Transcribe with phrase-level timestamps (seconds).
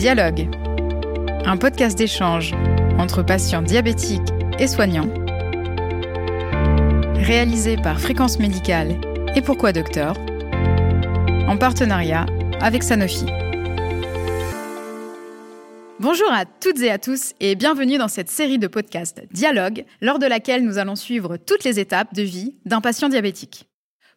[0.00, 0.48] Dialogue,
[1.44, 2.54] un podcast d'échange
[2.96, 5.12] entre patients diabétiques et soignants,
[7.16, 8.98] réalisé par Fréquence Médicale
[9.36, 10.16] et Pourquoi Docteur,
[11.46, 12.24] en partenariat
[12.62, 13.26] avec Sanofi.
[15.98, 20.18] Bonjour à toutes et à tous et bienvenue dans cette série de podcasts Dialogue, lors
[20.18, 23.69] de laquelle nous allons suivre toutes les étapes de vie d'un patient diabétique.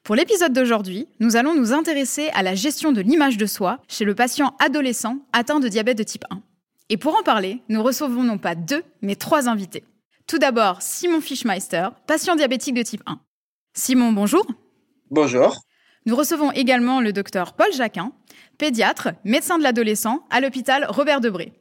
[0.04, 4.04] Pour l'épisode d'aujourd'hui, nous allons nous intéresser à la gestion de l'image de soi chez
[4.04, 6.42] le patient adolescent atteint de diabète de type 1.
[6.90, 9.86] Et pour en parler, nous recevons non pas deux, mais trois invités.
[10.28, 13.18] Tout d'abord, Simon Fischmeister, patient diabétique de type 1.
[13.76, 14.46] Simon, bonjour.
[15.10, 15.62] Bonjour.
[16.06, 18.12] Nous recevons également le docteur Paul Jacquin,
[18.58, 21.54] pédiatre, médecin de l'adolescent à l'hôpital Robert Debré.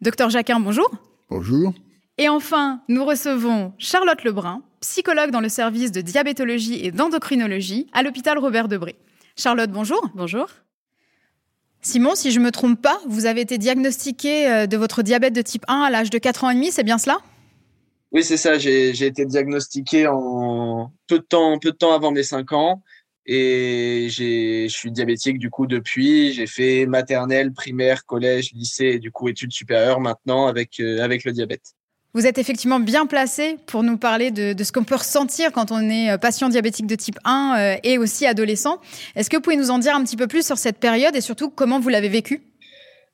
[0.00, 0.90] Docteur Jacquin, bonjour.
[1.28, 1.74] Bonjour.
[2.16, 8.04] Et enfin, nous recevons Charlotte Lebrun, psychologue dans le service de diabétologie et d'endocrinologie à
[8.04, 8.94] l'hôpital Robert Debré.
[9.36, 10.00] Charlotte, bonjour.
[10.14, 10.46] Bonjour.
[11.82, 15.34] Simon, si je ne me trompe pas, vous avez été diagnostiqué euh, de votre diabète
[15.34, 17.18] de type 1 à l'âge de 4 ans et demi, c'est bien cela?
[18.12, 18.58] Oui, c'est ça.
[18.58, 22.82] J'ai été diagnostiqué en peu de temps, peu de temps avant mes 5 ans.
[23.26, 26.32] Et je suis diabétique du coup depuis.
[26.32, 31.24] J'ai fait maternelle, primaire, collège, lycée et du coup études supérieures maintenant avec, euh, avec
[31.24, 31.74] le diabète.
[32.14, 35.80] Vous êtes effectivement bien placé pour nous parler de, ce qu'on peut ressentir quand on
[35.90, 38.80] est euh, patient diabétique de type 1 euh, et aussi adolescent.
[39.16, 41.20] Est-ce que vous pouvez nous en dire un petit peu plus sur cette période et
[41.20, 42.40] surtout comment vous l'avez vécu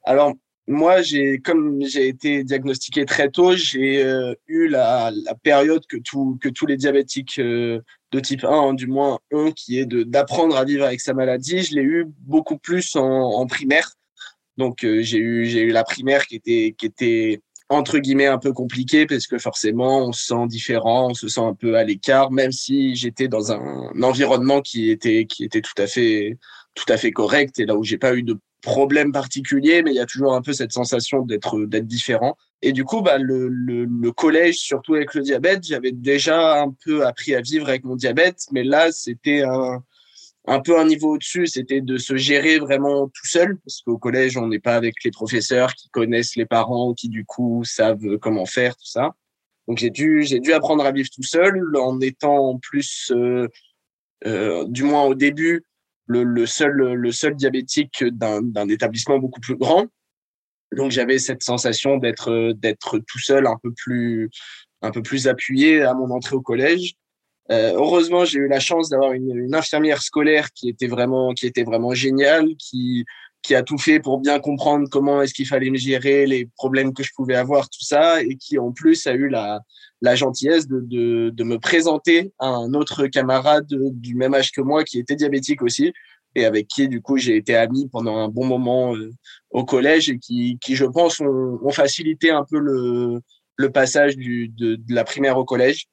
[0.04, 0.34] Alors,
[0.66, 0.96] moi,
[1.42, 5.10] comme j'ai été diagnostiqué très tôt, j'ai euh, eu la,
[5.42, 9.86] période que, que tous les diabétiques de type 1, hein, du moins un, qui est
[9.86, 11.62] d'apprendre à vivre avec sa maladie.
[11.62, 13.92] Je l'ai eu beaucoup plus en, en primaire.
[14.58, 17.40] Donc, j'ai eu, eu la primaire qui était, qui était
[17.70, 21.40] entre guillemets un peu compliqué parce que forcément on se sent différent, on se sent
[21.40, 25.80] un peu à l'écart, même si j'étais dans un, environnement qui était qui était tout
[25.80, 26.36] à fait
[26.74, 29.96] tout à fait correct et là où j'ai pas eu de problème particulier, mais il
[29.96, 32.36] y a toujours un peu cette sensation d'être d'être différent.
[32.60, 36.74] Et du coup, bah, le, le, le collège, surtout avec le diabète, j'avais déjà un
[36.84, 39.83] peu appris à vivre avec mon diabète, mais là c'était un
[40.46, 44.36] un peu un niveau au-dessus, c'était de se gérer vraiment tout seul, parce qu'au collège,
[44.36, 48.46] on n'est pas avec les professeurs qui connaissent les parents, qui du coup savent comment
[48.46, 49.11] faire, tout ça.
[49.68, 53.48] Donc j'ai dû, j'ai dû apprendre à vivre tout seul, en étant en plus, euh,
[54.27, 55.64] euh, du moins au début,
[56.06, 59.86] le, le, seul, le seul diabétique d'un établissement beaucoup plus grand.
[60.72, 64.30] Donc j'avais cette sensation d'être, d'être tout seul, un peu plus,
[64.83, 66.95] un peu plus appuyé à mon entrée au collège.
[67.51, 71.46] Euh, heureusement, j'ai eu la chance d'avoir une, une, infirmière scolaire qui était vraiment, qui
[71.46, 73.05] était vraiment géniale, qui,
[73.42, 76.92] qui a tout fait pour bien comprendre comment est-ce qu'il fallait me gérer, les problèmes
[76.92, 79.61] que je pouvais avoir, tout ça, et qui en plus a eu la,
[80.01, 84.61] la gentillesse de, de, de me présenter à un autre camarade du même âge que
[84.61, 85.92] moi qui était diabétique aussi,
[86.34, 89.11] et avec qui du coup j'ai été ami pendant un bon moment euh,
[89.51, 93.20] au collège et qui, qui je pense ont, ont facilité un peu le,
[93.57, 95.86] le passage du, de, de la primaire au collège.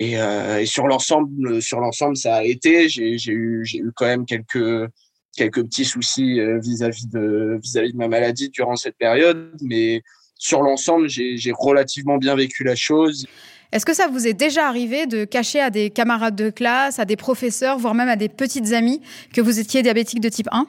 [0.00, 2.88] Et, euh, et sur l'ensemble, sur l'ensemble, ça a été.
[2.88, 4.88] J'ai eu, j'ai eu quand même quelques
[5.36, 10.02] quelques petits soucis euh, vis-à-vis de vis-à-vis de ma maladie durant cette période, mais
[10.36, 13.26] sur l'ensemble, j'ai relativement bien vécu la chose.
[13.72, 17.04] Est-ce que ça vous est déjà arrivé de cacher à des camarades de classe, à
[17.04, 19.02] des professeurs, voire même à des petites amies,
[19.34, 20.66] que vous étiez diabétique de type 1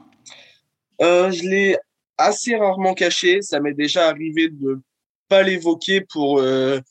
[1.02, 1.78] euh, Je l'ai
[2.18, 3.41] assez rarement caché.
[3.41, 4.81] Ça m'est déjà arrivé de
[5.30, 6.81] pas l'évoquer pour euh,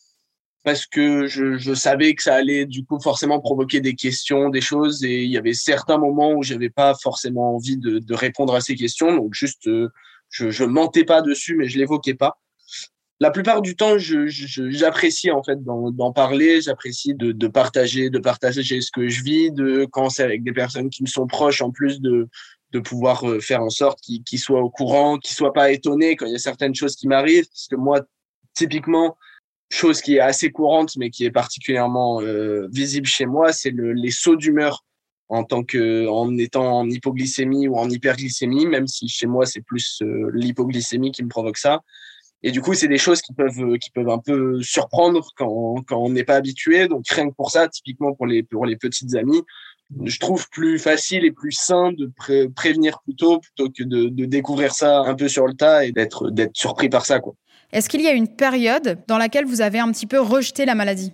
[0.63, 4.61] parce que je, je, savais que ça allait du coup forcément provoquer des questions, des
[4.61, 8.55] choses, et il y avait certains moments où j'avais pas forcément envie de, de, répondre
[8.55, 9.89] à ces questions, donc juste euh,
[10.29, 12.39] je, je mentais pas dessus, mais je l'évoquais pas.
[13.23, 18.81] La plupart du temps, j'apprécie en fait d'en parler, j'apprécie de, de, partager, de partager
[18.81, 21.71] ce que je vis, de quand c'est avec des personnes qui me sont proches, en
[21.71, 22.29] plus de
[22.73, 26.27] de pouvoir euh, faire en sorte qu'ils soient au courant, qu'ils soient pas étonnés quand
[26.27, 28.01] il y a certaines choses qui m'arrivent, parce que moi,
[28.55, 29.17] typiquement,
[29.71, 33.93] chose qui est assez courante, mais qui est particulièrement euh, visible chez moi, c'est le,
[33.93, 34.85] les sauts d'humeur
[35.29, 39.61] en tant que en étant en hypoglycémie ou en hyperglycémie, même si chez moi c'est
[39.61, 41.81] plus euh, l'hypoglycémie qui me provoque ça.
[42.43, 45.99] Et du coup, c'est des choses qui peuvent qui peuvent un peu surprendre quand quand
[45.99, 46.89] on n'est pas habitué.
[46.89, 49.43] Donc rien que pour ça, typiquement pour les pour les petites amies,
[50.05, 52.11] je trouve plus facile et plus sain de
[52.55, 55.93] prévenir plus tôt plutôt que de, de découvrir ça un peu sur le tas et
[55.93, 57.35] d'être d'être surpris par ça quoi.
[57.73, 60.75] Est-ce qu'il y a une période dans laquelle vous avez un petit peu rejeté la
[60.75, 61.13] maladie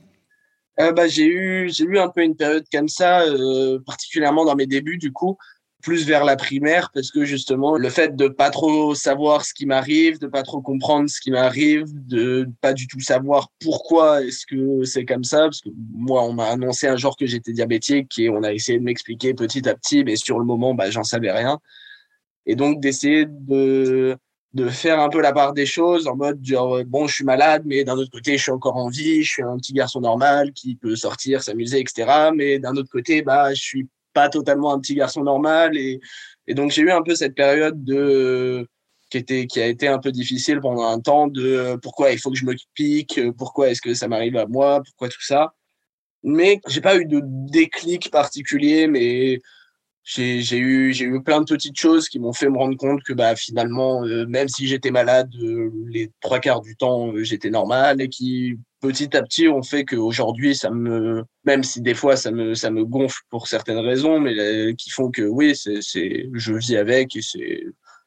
[0.78, 4.66] euh, bah, j'ai eu eu un peu une période comme ça, euh, particulièrement dans mes
[4.66, 5.38] débuts du coup,
[5.82, 9.66] plus vers la primaire parce que justement le fait de pas trop savoir ce qui
[9.66, 14.46] m'arrive, de pas trop comprendre ce qui m'arrive, de pas du tout savoir pourquoi est-ce
[14.46, 18.18] que c'est comme ça parce que moi on m'a annoncé un jour que j'étais diabétique
[18.18, 21.04] et on a essayé de m'expliquer petit à petit mais sur le moment bah j'en
[21.04, 21.58] savais rien.
[22.46, 24.16] Et donc d'essayer de
[24.56, 27.62] de faire un peu la part des choses en mode genre, bon, je suis malade,
[27.66, 30.52] mais d'un autre côté, je suis encore en vie, je suis un petit garçon normal
[30.54, 32.30] qui peut sortir, s'amuser, etc.
[32.34, 35.76] Mais d'un autre côté, bah, je suis pas totalement un petit garçon normal.
[35.76, 36.00] Et,
[36.46, 38.66] et donc, j'ai eu un peu cette période de,
[39.10, 42.30] qui était, qui a été un peu difficile pendant un temps de pourquoi il faut
[42.30, 45.52] que je me pique, pourquoi est-ce que ça m'arrive à moi, pourquoi tout ça.
[46.22, 49.40] Mais j'ai pas eu de déclic particulier, mais
[50.06, 53.12] j'ai eu j'ai eu plein de petites choses qui m'ont fait me rendre compte que
[53.12, 57.50] bah finalement euh, même si j'étais malade euh, les trois quarts du temps euh, j'étais
[57.50, 62.16] normal et qui petit à petit ont fait qu'aujourd'hui ça me même si des fois
[62.16, 66.28] ça me ça me gonfle pour certaines raisons mais qui font que oui c'est c'est
[66.32, 67.64] je vis avec et c'est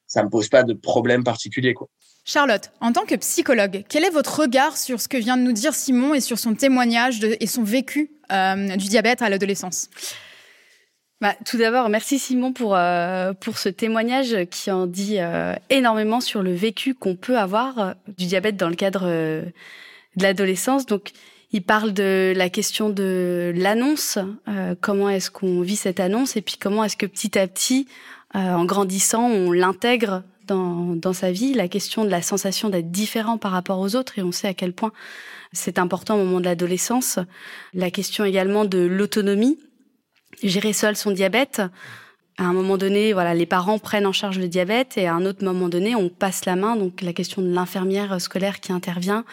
[0.08, 1.88] ça me pose pas de problème particulier quoi.
[2.26, 5.52] Charlotte, en tant que psychologue, quel est votre regard sur ce que vient de nous
[5.52, 9.90] dire Simon et sur son témoignage de, et son vécu du diabète à l'adolescence?
[11.22, 16.22] Bah, tout d'abord, merci Simon pour euh, pour ce témoignage qui en dit euh, énormément
[16.22, 19.52] sur le vécu qu'on peut avoir euh, du diabète dans le cadre de
[20.16, 20.86] l'adolescence.
[20.86, 21.12] Donc,
[21.52, 24.20] il parle de la question de l'annonce,
[24.82, 27.88] comment est-ce qu'on vit cette annonce, et puis comment est-ce que petit à petit,
[28.36, 31.56] en grandissant, on l'intègre dans dans sa vie.
[31.56, 34.54] La question de la sensation d'être différent par rapport aux autres, et on sait à
[34.54, 34.92] quel point
[35.52, 37.18] c'est important au moment de l'adolescence.
[37.74, 39.58] La question également de l'autonomie
[40.44, 41.62] gérer seul son diabète.
[42.38, 45.26] À un moment donné, voilà, les parents prennent en charge le diabète et à un
[45.26, 46.78] autre moment donné, on passe la main.
[46.78, 49.26] Donc la question de l'infirmière scolaire qui intervient,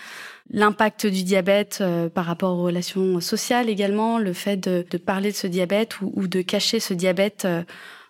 [0.51, 5.37] l'impact du diabète euh, par rapport aux relations sociales également, le fait de, parler de
[5.37, 7.63] ce diabète ou, ou, de cacher ce diabète euh,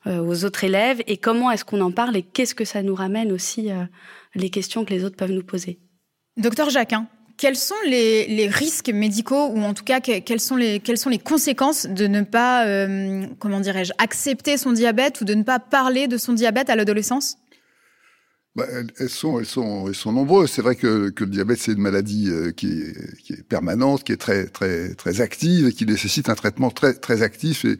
[0.07, 2.95] euh, aux autres élèves et comment est-ce qu'on en parle et qu'est-ce que ça nous
[2.95, 3.71] ramène aussi
[4.35, 5.79] les questions que les autres peuvent nous poser.
[6.37, 7.07] Docteur Jacquin,
[7.37, 11.19] quels sont les, risques médicaux ou en tout cas quelles sont les, quelles sont les
[11.19, 16.09] conséquences de ne pas, euh, comment dirais-je, accepter son diabète ou de ne pas parler
[16.09, 17.39] de son diabète à l'adolescence?
[18.57, 18.65] Bah,
[18.99, 20.51] elles, sont, elles, sont, elles sont nombreuses.
[20.51, 24.03] C'est vrai que, que, le diabète, c'est une maladie euh, qui, est, qui, est, permanente,
[24.03, 27.67] qui est très, très, très active et qui nécessite un traitement très, très actif.
[27.67, 27.77] Et,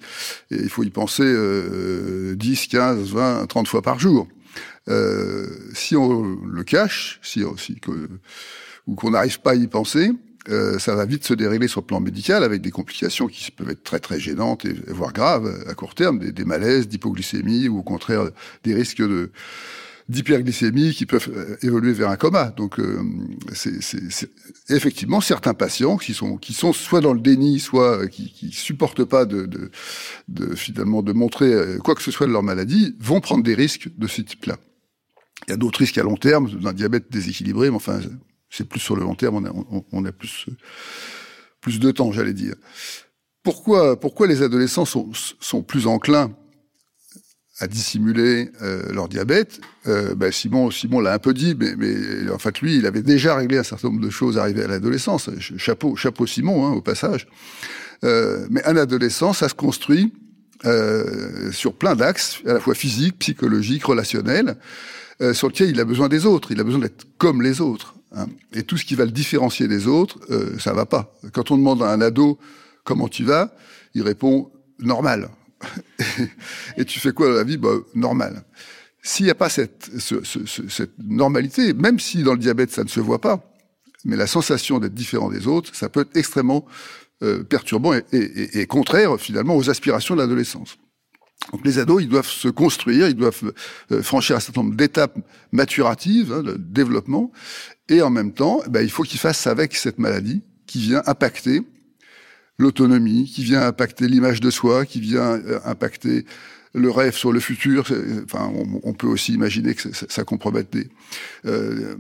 [0.51, 4.29] il faut y penser euh, 10, 15, 20, 30 fois par jour.
[4.89, 8.11] Euh, si on le cache, si, si que,
[8.87, 10.13] ou qu'on n'arrive pas à y penser,
[10.49, 13.71] euh, ça va vite se dérégler sur le plan médical avec des complications qui peuvent
[13.71, 17.83] être très très gênantes et voire graves à court terme, des, malaises, d'hypoglycémie ou au
[17.83, 18.31] contraire
[18.65, 19.31] des risques de
[20.09, 22.53] d'hyperglycémie qui peuvent euh, évoluer vers un coma.
[22.57, 23.03] Donc, euh,
[23.53, 24.31] c'est
[24.69, 29.05] effectivement certains patients qui sont qui sont soit dans le déni, soit qui, qui supportent
[29.05, 29.69] pas de, de,
[30.29, 33.91] de finalement de montrer quoi que ce soit de leur maladie, vont prendre des risques
[33.99, 34.59] de ce type-là.
[35.49, 38.01] Il y a d'autres risques à long terme d'un diabète déséquilibré, mais enfin,
[38.51, 40.47] c'est plus sur le long terme, on a, on, a plus,
[41.61, 42.55] plus de temps, j'allais dire.
[43.43, 45.11] Pourquoi, pourquoi les adolescents sont,
[45.41, 46.33] sont plus enclins
[47.59, 49.61] à dissimuler euh, leur diabète?
[49.87, 53.03] Euh, ben Simon, Simon l'a un peu dit, mais, mais, en fait lui, il avait
[53.03, 55.31] déjà réglé un certain nombre de choses arrivées à l'adolescence.
[55.39, 57.29] Chapeau, chapeau Simon, hein, au passage.
[58.05, 60.13] Euh, mais un adolescent, ça se construit
[60.65, 64.57] euh, sur plein d'axes, à la fois physique, psychologique, relationnel,
[65.21, 66.53] euh, sur lequel il a besoin des autres.
[66.53, 67.96] Il a besoin d'être comme les autres.
[68.17, 68.27] Hein.
[68.53, 71.13] Et tout ce qui va le différencier des autres, euh, ça va pas.
[71.33, 72.39] Quand on demande à un ado
[72.85, 73.55] comment tu vas,
[73.95, 75.29] il répond normal.
[76.77, 77.57] et tu fais quoi dans la vie?
[77.57, 78.45] Bah, Normal.
[79.03, 82.83] S'il n'y a pas cette, ce, ce, cette normalité, même si dans le diabète ça
[82.83, 83.53] ne se voit pas,
[84.05, 86.67] mais la sensation d'être différent des autres, ça peut être extrêmement
[87.23, 90.77] euh, perturbant et, contraire finalement aux aspirations de l'adolescence.
[91.53, 93.53] Donc les ados, ils doivent se construire, ils doivent
[93.93, 95.17] euh, franchir un certain nombre d'étapes
[95.53, 97.31] maturatives hein, de développement,
[97.89, 101.63] et en même temps, ben, il faut qu'ils fassent avec cette maladie qui vient impacter
[102.59, 106.25] l'autonomie, qui vient impacter l'image de soi, qui vient euh, impacter
[106.75, 107.85] le rêve sur le futur.
[108.25, 110.89] Enfin, on, peut aussi imaginer que ça, ça compromette des.
[111.47, 111.97] Euh,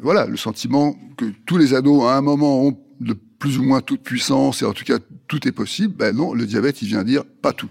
[0.00, 3.82] voilà, le sentiment que tous les ados à un moment ont de plus ou moins
[3.82, 4.98] toute puissance et en tout cas
[5.28, 5.94] tout est possible.
[5.94, 7.68] Ben non, le diabète, il vient dire pas tout.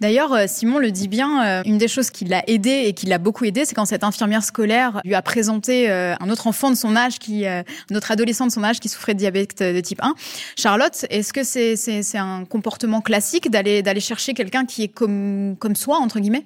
[0.00, 3.06] D'ailleurs, euh, Simon le dit bien, euh, une des choses qui l'a aidé et qui
[3.06, 6.70] l'a beaucoup aidé, c'est quand cette infirmière scolaire lui a présenté euh, un autre enfant
[6.70, 7.64] de son âge, qui, un
[7.94, 10.14] autre adolescent de son âge qui souffrait de diabète de type 1.
[10.56, 15.76] Charlotte, est-ce que c'est un comportement classique d'aller d'aller chercher quelqu'un qui est comme comme
[15.76, 16.44] soi entre guillemets?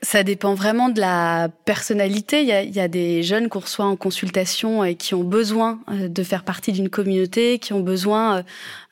[0.00, 2.40] Ça, dépend vraiment de la personnalité.
[2.40, 5.24] Il y, a, il y a, des jeunes qu'on reçoit en consultation et qui ont
[5.24, 8.44] besoin de faire partie d'une communauté, qui ont besoin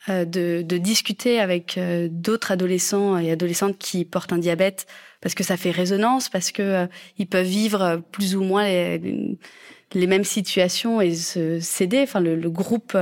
[0.08, 4.86] euh, de, de, discuter avec euh, d'autres adolescents et adolescentes qui portent un diabète
[5.22, 6.86] parce que ça fait résonance, parce que euh,
[7.18, 12.02] ils peuvent vivre plus ou moins les, mêmes situations et se céder.
[12.02, 12.96] Enfin, le, le groupe,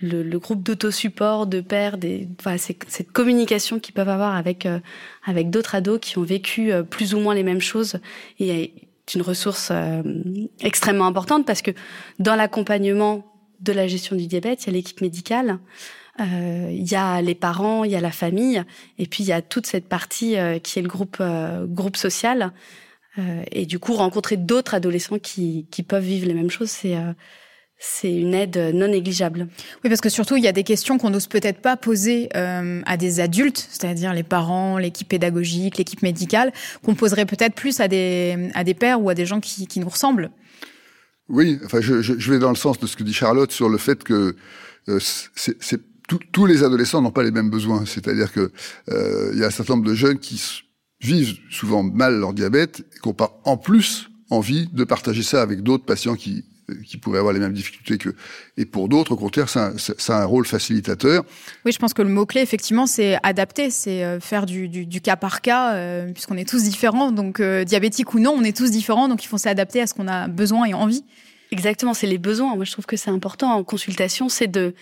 [0.00, 1.64] le, le, groupe d'autosupport de
[1.96, 4.68] des, enfin, cette communication qu'ils peuvent avoir avec
[5.24, 7.98] avec d'autres ados qui ont vécu plus ou moins les mêmes choses
[8.38, 8.74] et
[9.14, 9.72] une ressource
[10.60, 11.70] extrêmement importante parce que
[12.18, 13.24] dans l'accompagnement
[13.60, 15.58] de la gestion du diabète, il y a l'équipe médicale,
[16.20, 18.62] euh, il y a les parents, il y a la famille,
[18.98, 21.96] et puis il y a toute cette partie euh, qui est le groupe euh, groupe
[21.96, 22.52] social.
[23.50, 26.94] et du coup, rencontrer d'autres adolescents qui, qui peuvent vivre les mêmes choses, c'est
[27.78, 29.48] c'est une aide non négligeable.
[29.84, 32.96] Oui, parce que surtout, il y a des questions qu'on n'ose peut-être pas poser à
[32.96, 36.52] des adultes, c'est-à-dire les parents, l'équipe pédagogique, l'équipe médicale,
[36.82, 39.80] qu'on poserait peut-être plus à des, à des pères ou à des gens qui, qui
[39.80, 40.30] nous ressemblent.
[41.28, 43.68] Oui, enfin, je, je, je, vais dans le sens de ce que dit Charlotte sur
[43.68, 44.36] le fait que
[44.88, 45.00] euh,
[45.34, 45.80] c'est
[46.32, 47.84] tous les adolescents n'ont pas les mêmes besoins.
[47.84, 48.52] C'est-à-dire que
[48.90, 50.40] euh, il y a un certain nombre de jeunes qui
[51.00, 55.42] vivent souvent mal leur diabète et qui n'ont pas en plus envie de partager ça
[55.42, 56.44] avec d'autres patients qui
[56.84, 58.14] qui pourraient avoir les mêmes difficultés que
[58.56, 59.72] et pour d'autres au contraire ça
[60.08, 61.24] a un rôle facilitateur.
[61.64, 64.86] Oui je pense que le mot clé effectivement c'est adapter c'est euh, faire du, du,
[64.86, 67.12] du, cas par cas euh, puisqu'on est tous différents.
[67.12, 69.08] Donc euh, diabétique ou non on est tous différents.
[69.08, 71.04] Donc il faut s'adapter à ce qu'on a besoin et envie.
[71.52, 72.56] Exactement c'est les besoins.
[72.56, 74.74] Moi je trouve que c'est important en consultation c'est de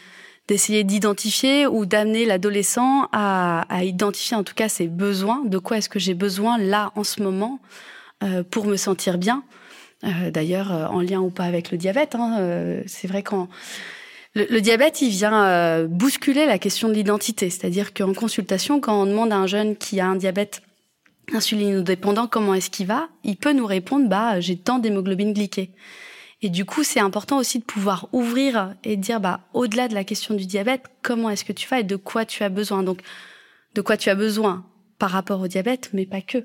[0.47, 5.79] d'essayer d'identifier ou d'amener l'adolescent à, à, identifier en tout cas ses besoins, de quoi
[5.79, 7.61] est-ce que j'ai besoin là en ce moment
[8.23, 9.43] euh, pour me sentir bien.
[10.05, 13.49] Euh, D'ailleurs, euh, en lien ou pas avec le diabète, hein, euh, c'est vrai quand
[14.37, 19.07] le, diabète, il vient euh, bousculer la question de l'identité, c'est-à-dire qu'en consultation, quand on
[19.07, 20.61] demande à un jeune qui a un diabète
[21.33, 25.71] insulinodépendant comment est-ce qu'il va, il peut nous répondre bah j'ai tant d'hémoglobine glyquée.
[26.43, 30.05] Et du coup, c'est important aussi de pouvoir ouvrir et dire, bah, au-delà de la
[30.05, 32.83] question du diabète, comment est-ce que tu vas et de quoi tu as besoin.
[32.83, 33.01] Donc,
[33.75, 34.67] de quoi tu as besoin
[34.99, 36.45] par rapport au diabète, mais pas que.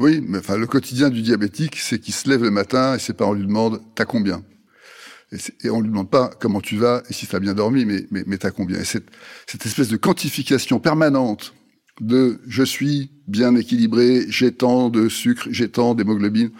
[0.00, 3.12] Oui, mais enfin, le quotidien du diabétique, c'est qu'il se lève le matin et ses
[3.12, 4.42] parents lui demandent, t'as combien?
[5.62, 8.06] Et, on lui demande pas comment tu vas et si tu as bien dormi, mais,
[8.10, 8.80] mais, t'as combien?
[8.80, 9.10] Et cette,
[9.66, 11.52] espèce de quantification permanente
[12.00, 16.50] de je suis bien équilibré, j'ai tant de sucre, j'ai tant d'hémoglobine,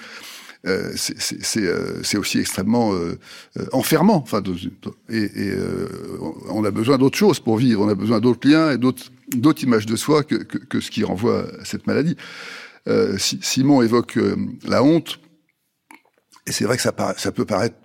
[0.66, 3.18] euh, c'est euh, aussi extrêmement euh,
[3.73, 4.16] enfermant.
[4.16, 4.42] Enfin,
[5.09, 5.30] et,
[6.50, 7.80] on a besoin d'autre chose pour vivre.
[7.80, 11.64] On a besoin d'autres liens et d'autres images de soi que, ce qui renvoie à
[11.64, 12.16] cette maladie.
[13.18, 14.18] Simon évoque
[14.64, 15.20] la honte,
[16.46, 17.76] et c'est vrai que ça, ça peut paraître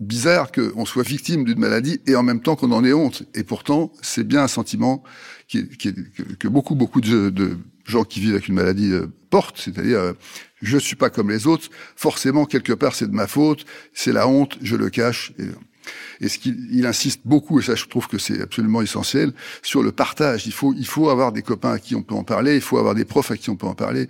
[0.00, 3.24] bizarre qu'on soit victime d'une maladie et en même temps qu'on en ait honte.
[3.34, 5.02] Et pourtant, c'est bien un sentiment
[5.48, 8.92] qui, qui, que, que, beaucoup, beaucoup de, gens qui vivent avec une maladie
[9.30, 10.14] portent, c'est-à-dire
[10.62, 14.26] je suis pas comme les autres, forcément quelque part c'est de ma faute, c'est la
[14.26, 15.32] honte, je le cache.
[16.20, 19.82] Et ce qu'il il insiste beaucoup, et ça je trouve que c'est absolument essentiel, sur
[19.82, 20.46] le partage.
[20.46, 22.78] Il faut, il faut avoir des copains à qui on peut en parler, il faut
[22.78, 24.08] avoir des profs à qui on peut en parler.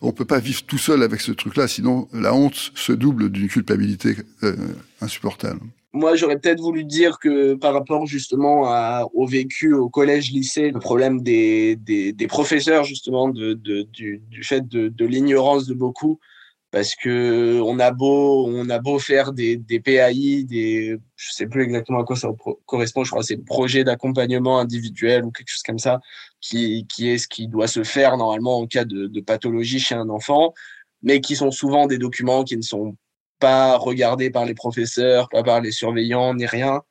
[0.00, 3.48] On peut pas vivre tout seul avec ce truc-là, sinon la honte se double d'une
[3.48, 4.54] culpabilité euh,
[5.00, 5.60] insupportable.
[5.92, 8.70] Moi, j'aurais peut-être voulu dire que par rapport justement
[9.14, 15.04] au vécu au collège, lycée, le problème des, des, professeurs justement de, du, fait de
[15.04, 16.20] l'ignorance de beaucoup,
[16.70, 21.46] parce que on a beau on a beau faire des, des PAI, des je sais
[21.46, 22.28] plus exactement à quoi ça
[22.66, 26.00] correspond, je crois c'est projet d'accompagnement individuel ou quelque chose comme ça,
[26.40, 30.08] qui qui est ce qui doit se faire normalement en cas de, pathologie chez un
[30.10, 30.54] enfant,
[31.02, 32.96] mais qui sont souvent des documents qui ne sont
[33.40, 36.82] pas regardé par les professeurs, pas par les surveillants, ni rien.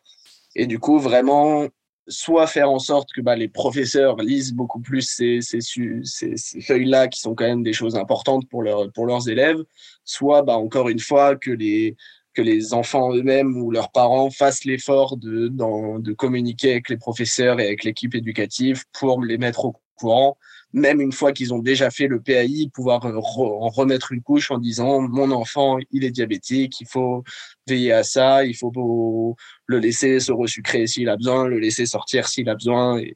[0.56, 1.68] Et du coup, vraiment,
[2.08, 6.62] soit faire en sorte que bah, les professeurs lisent beaucoup plus ces, ces, ces, ces
[6.62, 9.64] feuilles-là, qui sont quand même des choses importantes pour, leur, pour leurs élèves,
[10.06, 11.96] soit, bah, encore une fois, que les,
[12.34, 17.60] que les enfants eux-mêmes ou leurs parents fassent l'effort de, de communiquer avec les professeurs
[17.60, 20.38] et avec l'équipe éducative pour les mettre au courant
[20.74, 24.58] même une fois qu'ils ont déjà fait le PAI, pouvoir en remettre une couche en
[24.58, 27.24] disant mon enfant, il est diabétique, il faut
[27.68, 32.28] veiller à ça, il faut le laisser se resucrer s'il a besoin, le laisser sortir
[32.28, 33.16] s'il a besoin, et,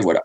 [0.00, 0.22] voilà.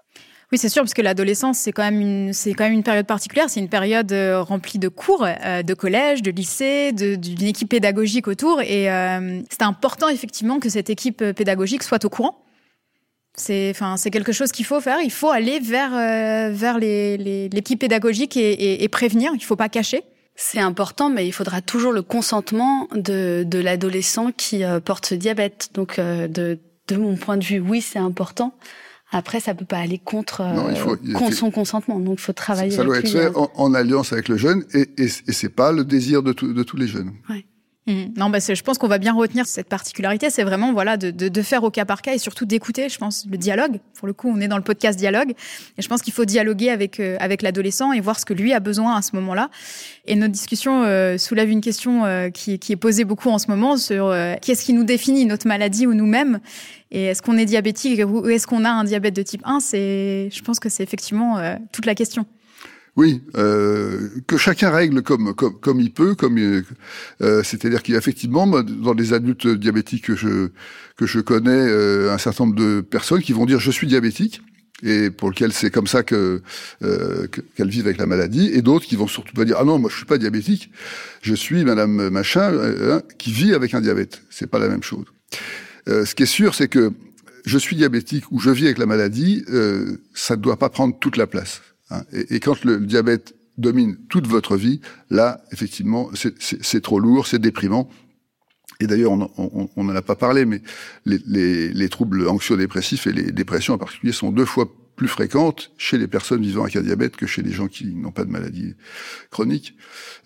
[0.51, 3.07] Oui, c'est sûr, parce que l'adolescence, c'est quand même une, c'est quand même une période
[3.07, 3.49] particulière.
[3.49, 8.27] C'est une période euh, remplie de cours, euh, de collège, de lycée, d'une équipe pédagogique
[8.27, 8.61] autour.
[8.61, 12.43] Et euh, c'est important, effectivement, que cette équipe pédagogique soit au courant
[13.35, 14.99] c'est, enfin, c'est quelque chose qu'il faut faire.
[15.01, 19.31] Il faut aller vers, euh, vers les, les, l'équipe pédagogique et, et, et prévenir.
[19.33, 20.03] Il ne faut pas cacher.
[20.35, 25.15] C'est important, mais il faudra toujours le consentement de, de l'adolescent qui euh, porte ce
[25.15, 25.69] diabète.
[25.73, 28.55] Donc, euh, de, de mon point de vue, oui, c'est important.
[29.11, 31.99] Après, ça peut pas aller contre, non, il faut, il contre son consentement.
[31.99, 32.71] Donc, il faut travailler.
[32.71, 35.49] Ça, ça doit être fait en, en, alliance avec le jeune, et, et, et c'est
[35.49, 37.11] pas le désir de, tout, de tous les jeunes.
[37.29, 37.45] Ouais.
[37.85, 38.13] Mmh.
[38.15, 40.29] Non, bah je pense qu'on va bien retenir cette particularité.
[40.29, 42.87] C'est vraiment voilà de, de, de, faire au cas par cas et surtout d'écouter.
[42.87, 43.79] Je pense le dialogue.
[43.97, 45.31] Pour le coup, on est dans le podcast dialogue
[45.77, 48.53] et je pense qu'il faut dialoguer avec euh, avec l'adolescent et voir ce que lui
[48.53, 49.49] a besoin à ce moment-là.
[50.05, 53.47] Et notre discussion euh, soulève une question euh, qui, qui, est posée beaucoup en ce
[53.49, 56.39] moment sur euh, qu'est-ce qui nous définit notre maladie ou nous-mêmes?
[56.91, 60.29] Et est-ce qu'on est diabétique ou est-ce qu'on a un diabète de type 1 C'est,
[60.31, 62.25] je pense que c'est effectivement euh, toute la question.
[62.95, 68.93] Oui, euh, que chacun règle comme comme, comme il peut, comme euh, c'est-à-dire qu'effectivement, dans
[68.93, 70.49] les adultes diabétiques que je
[70.95, 74.41] que je connais, euh, un certain nombre de personnes qui vont dire je suis diabétique
[74.83, 76.41] et pour lequel c'est comme ça que
[76.83, 79.79] euh, qu'elles vivent avec la maladie, et d'autres qui vont surtout pas dire ah non
[79.79, 80.71] moi je suis pas diabétique,
[81.21, 84.21] je suis Madame machin euh, hein, qui vit avec un diabète.
[84.29, 85.05] C'est pas la même chose.
[85.87, 86.91] Euh, ce qui est sûr, c'est que
[87.45, 89.43] je suis diabétique ou je vis avec la maladie,
[90.13, 91.61] ça ne doit pas prendre toute la place.
[91.93, 92.03] Hein.
[92.29, 97.89] Et, quand le diabète domine toute votre vie, là, effectivement, c'est trop lourd, c'est déprimant.
[98.79, 100.61] Et d'ailleurs, on n'en a pas parlé, mais
[101.05, 105.71] les, les, les troubles anxio-dépressifs et les dépressions en particulier sont deux fois plus fréquentes
[105.77, 108.31] chez les personnes vivant avec un diabète que chez les gens qui n'ont pas de
[108.31, 108.73] maladie
[109.31, 109.75] chronique.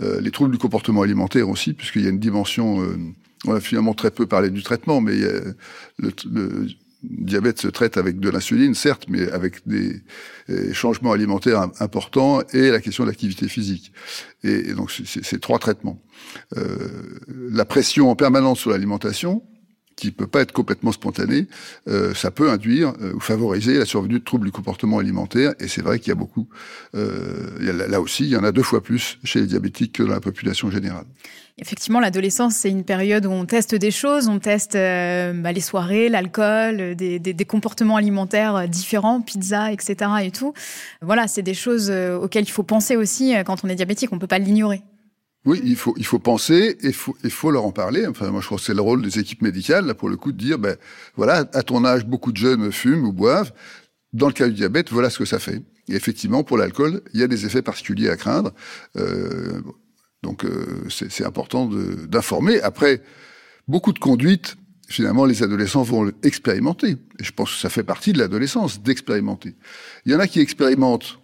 [0.02, 2.82] Euh, les troubles du comportement alimentaire aussi, puisqu'il y a une dimension...
[2.82, 2.98] Euh,
[3.46, 5.16] on a finalement très peu parlé du traitement, mais
[6.00, 6.68] le, le
[7.04, 10.01] diabète se traite avec de l'insuline, certes, mais avec des
[10.74, 13.92] changements alimentaires importants et la question de l'activité physique.
[14.44, 16.01] Et, donc, c'est trois traitements.
[16.58, 19.44] Euh, la pression en permanence sur l'alimentation,
[19.98, 21.48] qui peut pas être complètement spontanée,
[21.89, 25.54] euh, ça peut induire euh, ou favoriser la survenue de troubles du comportement alimentaire.
[25.60, 26.48] Et c'est vrai qu'il y a beaucoup.
[26.96, 30.13] Euh, là aussi, il y en a deux fois plus chez les diabétiques que dans
[30.13, 31.06] la population générale.
[31.60, 35.62] Effectivement, l'adolescence, c'est une période où on teste des choses, on teste euh, bah, les
[35.62, 40.12] soirées, l'alcool, des, des, des, comportements alimentaires différents, pizza, etc.
[40.22, 40.54] et tout.
[41.01, 44.13] Voilà, c'est des choses euh, auxquelles il faut penser aussi euh, quand on est diabétique.
[44.13, 44.84] On peut pas l'ignorer.
[45.48, 48.06] Oui, il faut, il faut penser et il faut, il faut leur en parler.
[48.06, 50.34] Enfin, moi, je crois que c'est le rôle des équipes médicales, là, pour le coup,
[50.34, 50.75] de dire, ben,
[51.16, 53.54] voilà, à ton âge, beaucoup de jeunes fument ou boivent.
[54.12, 55.62] Dans le cas du diabète, voilà ce que ça fait.
[55.88, 58.54] Et effectivement, pour l'alcool, il y a des effets particuliers à craindre.
[58.98, 59.62] Euh,
[60.22, 61.70] donc euh, c'est important
[62.10, 62.60] d'informer.
[62.60, 63.01] Après,
[63.70, 64.58] beaucoup de conduites,
[64.89, 66.98] finalement, les adolescents vont expérimenter.
[67.20, 69.56] Et je pense que ça fait partie de l'adolescence, d'expérimenter.
[70.06, 71.22] Il y en a qui expérimentent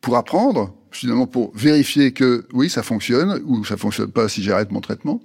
[0.00, 4.70] pour apprendre, finalement pour vérifier que oui, ça fonctionne, ou ça fonctionne pas si j'arrête
[4.70, 5.20] mon traitement.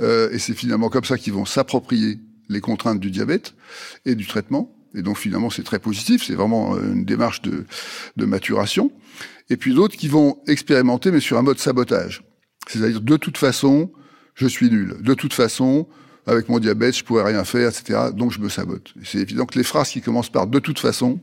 [0.00, 3.54] Euh, et c'est finalement comme ça qu'ils vont s'approprier les contraintes du diabète
[4.04, 4.74] et du traitement.
[4.94, 7.64] Et donc finalement, c'est très positif, c'est vraiment une démarche de,
[8.16, 8.90] de maturation
[9.50, 12.22] et puis d'autres qui vont expérimenter, mais sur un mode sabotage.
[12.68, 13.90] C'est-à-dire, de toute façon,
[14.34, 14.96] je suis nul.
[15.00, 15.88] De toute façon,
[16.26, 18.10] avec mon diabète, je pourrais rien faire, etc.
[18.14, 18.94] Donc je me sabote.
[19.04, 21.20] C'est évident que les phrases qui commencent par de toute façon,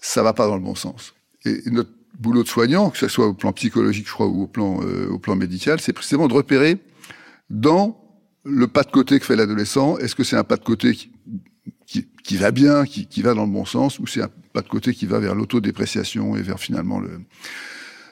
[0.00, 1.14] ça va pas dans le bon sens.
[1.44, 4.46] Et notre boulot de soignant, que ce soit au plan psychologique, je crois, ou au
[4.46, 6.78] plan, euh, au plan médical, c'est précisément de repérer
[7.50, 8.00] dans
[8.44, 11.12] le pas de côté que fait l'adolescent, est-ce que c'est un pas de côté qui,
[11.86, 14.62] qui, qui va bien, qui, qui, va dans le bon sens, ou c'est un pas
[14.62, 17.20] de côté qui va vers l'autodépréciation et vers finalement le,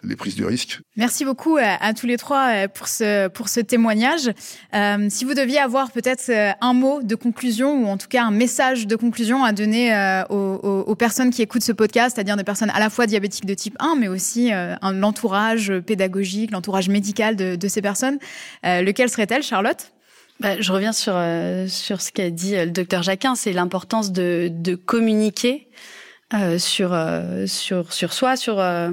[0.06, 0.80] les prises de risque.
[0.96, 4.30] Merci beaucoup à, à, tous les trois euh, pour ce, pour ce témoignage.
[4.74, 8.24] Euh, si vous deviez avoir peut-être euh, un mot de conclusion ou en tout cas
[8.24, 12.36] un message de conclusion à donner euh, aux, aux, personnes qui écoutent ce podcast, c'est-à-dire
[12.36, 16.88] des personnes à la fois diabétiques de type 1, mais aussi euh, l'entourage pédagogique, l'entourage
[16.88, 18.18] médical de, de, ces personnes,
[18.64, 19.92] lequel serait-elle, Charlotte?
[20.40, 24.12] Bah, je reviens sur euh, sur ce qu'a dit euh, le docteur Jacquin, c'est l'importance
[24.12, 25.68] de, de communiquer
[26.34, 28.90] euh, sur euh, sur sur soi, sur euh,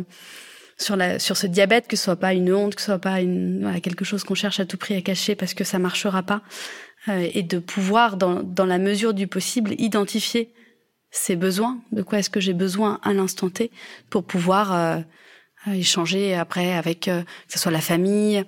[0.77, 3.21] sur la sur ce diabète, que ce soit pas une honte, que ce soit pas
[3.21, 6.23] une voilà, quelque chose qu'on cherche à tout prix à cacher parce que ça marchera
[6.23, 6.41] pas,
[7.07, 10.53] et de pouvoir dans dans la mesure du possible identifier
[11.12, 13.71] ses besoins, de quoi est-ce que j'ai besoin à l'instant T
[14.09, 15.03] pour pouvoir
[15.67, 18.43] échanger après avec que ce soit la famille,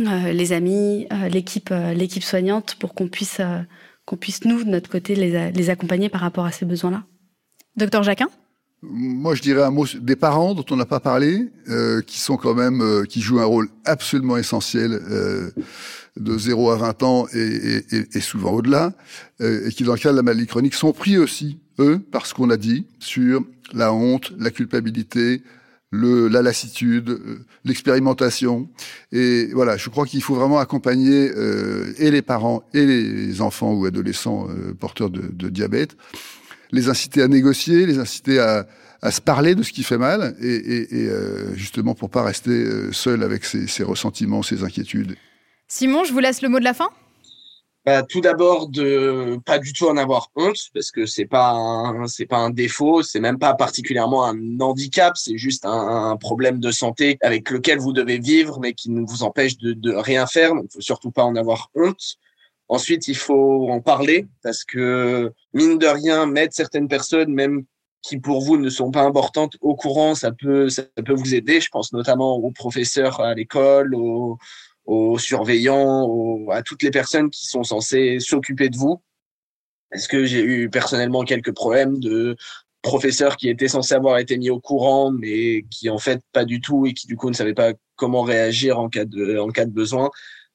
[0.00, 3.40] euh, les amis, euh, l'équipe, euh, l'équipe soignante, pour qu'on puisse,
[4.04, 7.02] qu'on puisse nous de notre côté les, les accompagner par rapport à ces besoins-là.
[7.76, 8.28] Docteur Jacquin?
[8.82, 12.36] Moi, je dirais un mot des parents dont on n'a pas parlé, euh, qui sont
[12.36, 15.50] quand même, euh, qui jouent un rôle absolument essentiel euh,
[16.16, 17.38] de 0 à 20 ans et,
[17.90, 18.92] et, et souvent au-delà,
[19.40, 22.34] et qui, dans le cas de la maladie chronique, sont pris aussi, eux, par ce
[22.34, 25.42] qu'on a dit sur la honte, la culpabilité,
[25.90, 28.68] le, la lassitude, euh, l'expérimentation.
[29.12, 33.72] Et voilà, je crois qu'il faut vraiment accompagner euh, et les parents et les enfants
[33.72, 35.96] ou adolescents euh, porteurs de, de, diabète,
[36.70, 38.66] les inciter à négocier, les inciter à,
[39.02, 42.22] à se parler de ce qui fait mal, et, et, et euh, justement pour pas
[42.22, 45.16] rester euh, seul avec ses, ses ressentiments, ses inquiétudes.
[45.68, 46.88] Simon, je vous laisse le mot de la fin.
[47.86, 52.26] Bah, tout d'abord de pas du tout en avoir honte parce que c'est pas c'est
[52.26, 56.70] pas un défaut, c'est même pas particulièrement un handicap, c'est juste un, un, problème de
[56.70, 60.54] santé avec lequel vous devez vivre mais qui ne vous empêche de, de rien faire.
[60.54, 62.18] Donc, faut surtout pas en avoir honte.
[62.68, 67.64] Ensuite, il faut en parler parce que mine de rien, mettre certaines personnes, même
[68.02, 71.60] qui pour vous ne sont pas importantes au courant, ça peut ça peut vous aider.
[71.60, 74.38] Je pense notamment aux professeurs à l'école, aux
[74.84, 79.02] aux surveillants, aux, à toutes les personnes qui sont censées s'occuper de vous.
[79.92, 82.36] Est-ce que j'ai eu personnellement quelques problèmes de
[82.82, 86.60] professeur qui était censé avoir été mis au courant, mais qui en fait pas du
[86.60, 89.66] tout et qui du coup ne savait pas comment réagir en cas de, en cas
[89.66, 90.10] de besoin?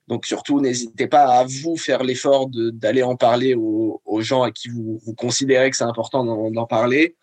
[0.08, 4.70] Donc surtout, n'hésitez pas à vous faire l'effort d'aller en parler aux, gens à qui
[4.70, 7.16] vous, considérez que c'est important d'en parler.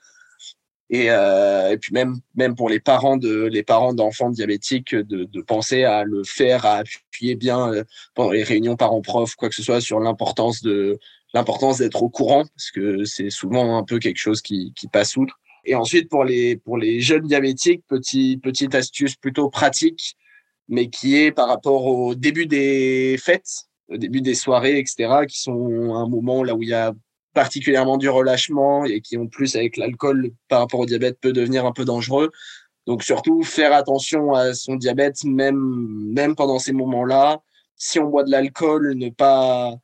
[0.92, 5.22] Et, euh, et, puis même même pour les parents de les parents d'enfants diabétiques de,
[5.22, 7.84] de, penser à le faire à appuyer bien euh,
[8.16, 10.98] pendant les réunions parents profs quoi que ce soit sur l'importance de
[11.32, 15.16] l'importance d'être au courant parce que c'est souvent un peu quelque chose qui, qui passe
[15.16, 20.16] outre et ensuite pour les pour les jeunes diabétiques petit petite astuce plutôt pratique
[20.70, 25.40] mais qui est par rapport au début des fêtes au début des soirées etc qui
[25.40, 26.94] sont un moment là où il y a
[27.34, 31.66] particulièrement du relâchement et qui en plus avec l'alcool par rapport au diabète peut devenir
[31.66, 32.30] un peu dangereux.
[32.86, 37.40] Donc surtout faire attention à son diabète même même pendant ces moments-là.
[37.76, 39.74] Si on boit de l'alcool, ne pas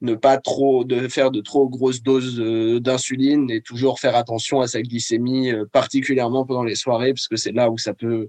[0.00, 4.60] ne pas trop de faire de trop grosses doses euh, d'insuline et toujours faire attention
[4.60, 8.28] à sa glycémie euh, particulièrement pendant les soirées parce que c'est là où ça peut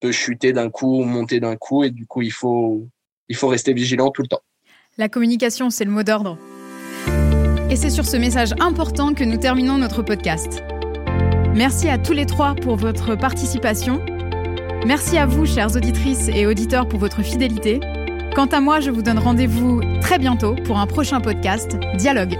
[0.00, 2.88] peut chuter d'un coup, monter d'un coup et du coup il faut
[3.42, 4.42] rester vigilant tout le temps.
[4.98, 6.36] La communication, c'est le mot d'ordre.
[7.70, 10.62] Et c'est sur ce message important que nous terminons notre podcast.
[11.54, 14.04] Merci à tous les trois pour votre participation.
[14.86, 17.80] Merci à vous, chères auditrices et auditeurs, pour votre fidélité.
[18.34, 22.36] Quant à moi, je vous donne rendez-vous très bientôt pour un prochain podcast Dialogue.